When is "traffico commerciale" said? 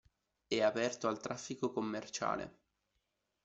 1.19-2.61